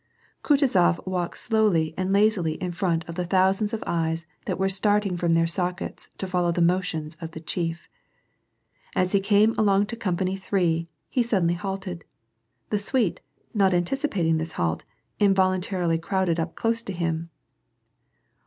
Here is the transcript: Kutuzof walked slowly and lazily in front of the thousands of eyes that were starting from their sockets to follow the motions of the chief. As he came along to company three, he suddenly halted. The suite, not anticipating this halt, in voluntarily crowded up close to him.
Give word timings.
Kutuzof 0.43 1.05
walked 1.05 1.37
slowly 1.37 1.93
and 1.95 2.11
lazily 2.11 2.53
in 2.53 2.71
front 2.71 3.07
of 3.07 3.13
the 3.13 3.23
thousands 3.23 3.71
of 3.71 3.83
eyes 3.85 4.25
that 4.45 4.57
were 4.57 4.67
starting 4.67 5.15
from 5.15 5.35
their 5.35 5.45
sockets 5.45 6.09
to 6.17 6.25
follow 6.25 6.51
the 6.51 6.59
motions 6.59 7.15
of 7.21 7.33
the 7.33 7.39
chief. 7.39 7.87
As 8.95 9.11
he 9.11 9.19
came 9.19 9.53
along 9.59 9.85
to 9.85 9.95
company 9.95 10.35
three, 10.35 10.87
he 11.07 11.21
suddenly 11.21 11.53
halted. 11.53 12.03
The 12.71 12.79
suite, 12.79 13.21
not 13.53 13.75
anticipating 13.75 14.39
this 14.39 14.53
halt, 14.53 14.83
in 15.19 15.35
voluntarily 15.35 15.99
crowded 15.99 16.39
up 16.39 16.55
close 16.55 16.81
to 16.81 16.93
him. 16.93 17.29